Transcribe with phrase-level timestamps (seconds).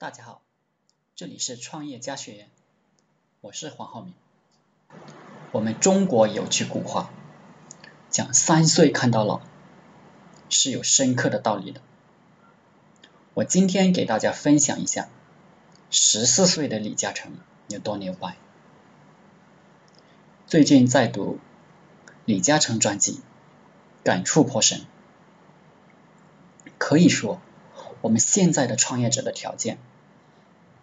[0.00, 0.42] 大家好，
[1.16, 2.48] 这里是创业家学院，
[3.40, 4.14] 我是黄浩明。
[5.50, 7.10] 我们中国有句古话，
[8.08, 9.40] 讲三岁看到老，
[10.50, 11.80] 是有深刻的道理的。
[13.34, 15.08] 我今天给大家分享一下，
[15.90, 17.36] 十四岁的李嘉诚
[17.66, 18.36] 有多牛掰。
[20.46, 21.40] 最近在读
[22.24, 23.20] 李嘉诚传记，
[24.04, 24.82] 感触颇深。
[26.78, 27.40] 可以说，
[28.00, 29.78] 我们现在的创业者的条件。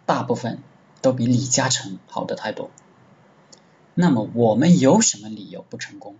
[0.04, 0.62] 大部分
[1.02, 2.70] 都比李嘉诚好的太多。
[3.94, 6.16] 那么我们有什么理由不成功？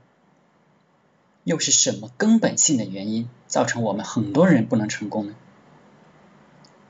[1.45, 5.37] 又是什么根本性的原因造成我们很多人不能成功呢？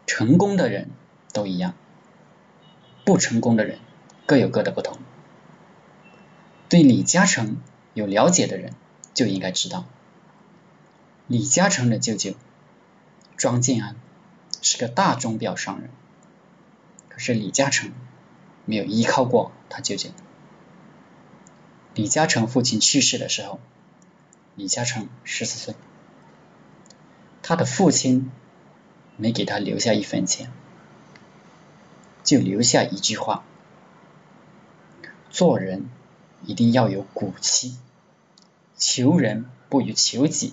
[0.07, 0.89] 成功的人
[1.35, 1.75] 都一样，
[3.05, 3.79] 不成功的人
[4.25, 4.97] 各有各的不同。
[6.71, 7.59] 对李嘉诚
[7.93, 8.73] 有了解的人
[9.13, 9.85] 就应该知道，
[11.27, 12.33] 李嘉诚的舅舅
[13.37, 13.97] 庄建安
[14.63, 15.91] 是个大钟表商人。
[17.09, 17.93] 可是李嘉诚
[18.65, 20.11] 没有依靠过他舅舅。
[21.95, 23.59] 李嘉诚父亲去世的时候，
[24.55, 25.75] 李嘉诚十四岁，
[27.43, 28.31] 他的父亲
[29.17, 30.53] 没给他留下一分钱，
[32.23, 33.45] 就留下一句话：
[35.31, 35.89] 做人
[36.45, 37.79] 一定要有骨气，
[38.77, 40.53] 求人不如求己，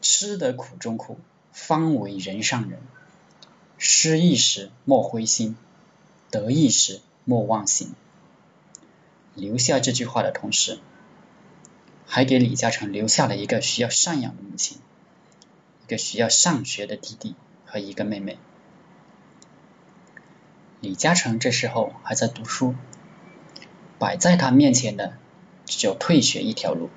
[0.00, 1.20] 吃得苦中苦，
[1.56, 2.78] 方为人上人。
[3.78, 5.56] 失意时莫灰心。
[6.30, 7.94] 得意时莫忘形。
[9.34, 10.78] 留下这句话的同时，
[12.06, 14.78] 还给李嘉诚留下了一个需要赡养的母亲，
[15.86, 18.38] 一个需要上学的弟弟和一个妹妹。
[20.80, 22.74] 李嘉诚这时候还在读书，
[23.98, 25.16] 摆在他面前的
[25.64, 26.90] 只有退学一条路，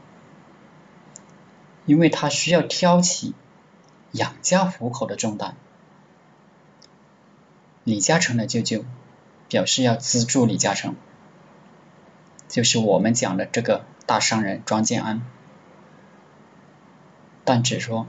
[1.85, 3.33] 因为他需要挑起
[4.11, 5.55] 养家糊口的重担。
[7.83, 8.85] 李嘉诚的舅舅。
[9.49, 10.95] 表示要资助李嘉诚，
[12.47, 15.23] 就是我们讲的这个大商人庄建安，
[17.45, 18.05] 但只说，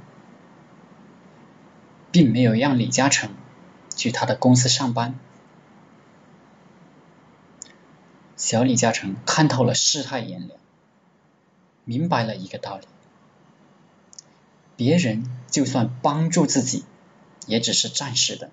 [2.13, 3.31] 并没有让李嘉诚
[3.97, 5.19] 去他的公司上班。
[8.37, 10.61] 小李嘉诚看透了世态炎凉，
[11.87, 12.87] 明白了一个道理：
[14.77, 16.85] 别人就算帮助自己，
[17.47, 18.51] 也只是暂时的，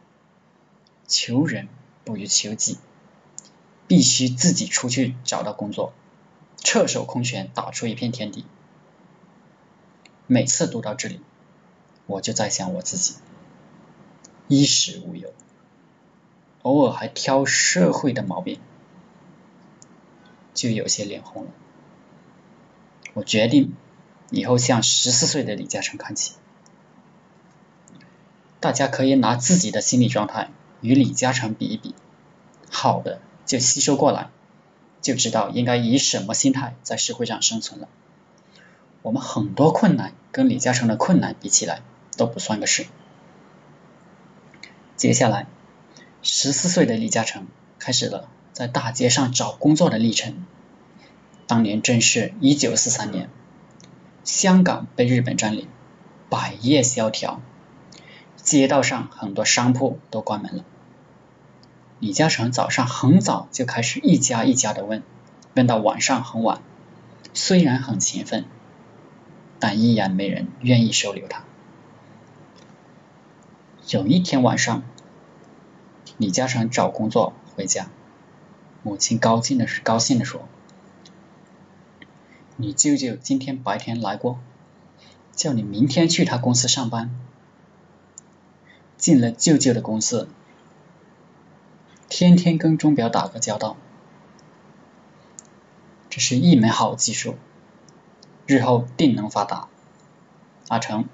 [1.08, 1.68] 求人。
[2.04, 2.78] 不如求己，
[3.86, 5.92] 必须自己出去找到工作，
[6.64, 8.46] 赤手空拳打出一片天地。
[10.26, 11.20] 每次读到这里，
[12.06, 13.16] 我就在想我自己，
[14.48, 15.34] 衣食无忧，
[16.62, 18.62] 偶尔还挑社会的毛病，
[20.54, 21.52] 就有些脸红了。
[23.16, 23.76] 我决定
[24.30, 26.36] 以后向十四岁的李嘉诚看齐。
[28.60, 30.50] 大家可以拿自己的心理状态。
[30.80, 31.96] 与李嘉诚比一比，
[32.70, 34.30] 好的就吸收过来，
[35.02, 37.88] 就知道应该以什么心态在社会上生存了。
[39.02, 41.82] 我们很多困难跟李嘉诚的困难比起来
[42.16, 42.86] 都不算个事。
[44.96, 45.48] 接下来，
[46.22, 47.48] 十四岁的李嘉诚
[47.80, 50.46] 开始了在大街上找工作的历程。
[51.48, 53.32] 当年正是一九四三年，
[54.24, 55.68] 香港被日本占领，
[56.30, 57.42] 百业萧条。
[58.48, 60.64] 街道上很多商铺都关门了。
[62.00, 65.04] 李嘉诚早上很早就开始一家一家的问，
[65.54, 66.62] 问到晚上很晚。
[67.34, 68.46] 虽然很勤奋，
[69.60, 71.44] 但依然没人愿意收留他。
[73.90, 74.82] 有一天晚上，
[76.16, 77.90] 李嘉诚找工作回家，
[78.82, 80.48] 母亲高兴的是高兴的说
[82.56, 84.40] ：“你舅舅今天白天来过，
[85.34, 87.14] 叫你明天去他公司上班。”
[89.08, 90.28] 进了舅舅的公司，
[92.10, 93.78] 天天跟钟表打个交道，
[96.10, 97.38] 这是一门好技术，
[98.46, 99.70] 日后定能发达。
[100.68, 101.08] 阿成，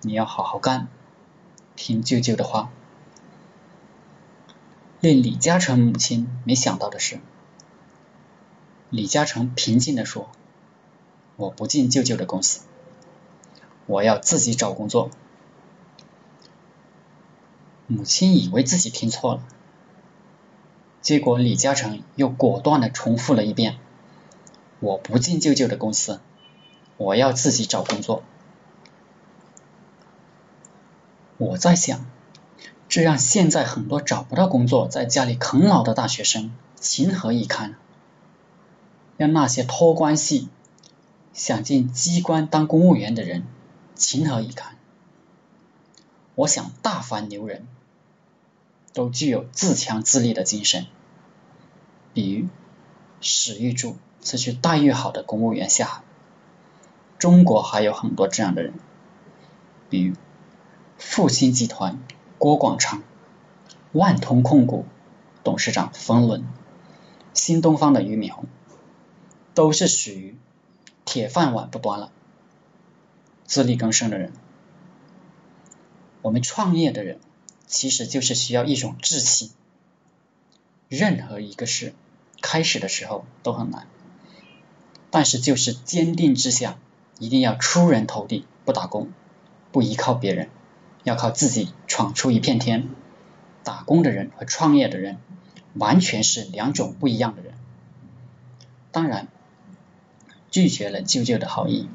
[0.00, 0.88] 你要好好干，
[1.76, 2.70] 听舅舅的话。
[5.00, 7.20] 令李嘉诚母亲没想到的是，
[8.88, 10.30] 李嘉诚平静的说
[11.36, 12.62] ：“我不进舅舅的公司，
[13.84, 15.10] 我要自己找工作。”
[17.88, 19.42] 母亲以为自己听错了，
[21.02, 23.78] 结果李嘉诚又果断的重复了一遍
[24.80, 26.20] ：“我不进舅舅的公司，
[26.96, 28.24] 我要自己找工作。”
[31.38, 32.06] 我在想，
[32.88, 37.76] 这让现在很多找不到工作，在家里啃老的大学生情何以堪？
[39.16, 40.48] 让那些托关系
[41.32, 43.44] 想进机关当公务员的人
[43.94, 44.75] 情何以堪？
[46.36, 47.66] 我想大凡牛人。
[48.92, 50.86] 都具有自强自立的精神。
[52.14, 52.48] 比如
[53.20, 56.02] 史玉柱是去待遇好的公务员下海。
[57.18, 58.72] 中国还有很多这样的人，
[59.90, 60.14] 比如
[60.96, 62.02] 复兴集团
[62.38, 63.02] 郭广昌、
[63.92, 64.86] 万通控股
[65.44, 66.46] 董事长冯仑、
[67.34, 68.46] 新东方的俞敏洪，
[69.52, 70.38] 都是属于
[71.04, 72.10] 铁饭碗不端了、
[73.44, 74.32] 自力更生的人。
[76.26, 77.20] 我们创业的人，
[77.68, 79.52] 其实就是需要一种志气。
[80.88, 81.94] 任何一个事
[82.42, 83.86] 开始的时候都很难，
[85.12, 86.80] 但是就是坚定志向，
[87.20, 89.12] 一定要出人头地，不打工，
[89.70, 90.48] 不依靠别人，
[91.04, 92.88] 要靠自己闯出一片天。
[93.62, 95.18] 打工的人和创业的人
[95.74, 97.54] 完全是两种不一样的人。
[98.90, 99.28] 当然，
[100.50, 101.88] 拒绝了舅舅的好意，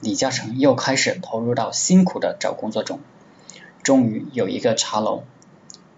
[0.00, 3.00] 李嘉诚又开始投入到辛苦的找工作中。
[3.86, 5.22] 终于有一个茶楼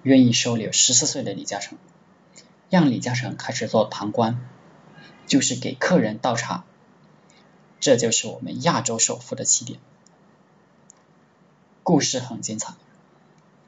[0.02, 1.78] 愿意收留十四岁的李嘉诚，
[2.68, 4.36] 让李嘉诚开始做堂倌，
[5.26, 6.64] 就是给客人倒茶。
[7.80, 9.80] 这就是我们亚洲首富的起点。
[11.82, 12.74] 故事很精彩，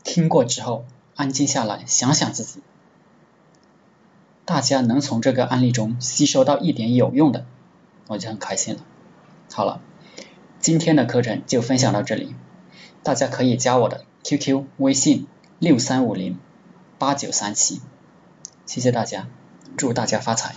[0.05, 0.85] 听过之后
[1.17, 2.61] 安静下来想想自己，
[4.45, 7.47] 大家能从这个案例中吸收到一点有用的，
[8.07, 8.83] 我就很开心了。
[9.51, 9.81] 好了，
[10.59, 12.35] 今天的课程就分享到这里，
[13.03, 14.05] 大家可以加我的。
[14.23, 15.27] QQ 微信
[15.59, 16.39] 六三五零
[16.99, 17.81] 八九三七，
[18.67, 19.27] 谢谢大家，
[19.77, 20.55] 祝大家发财。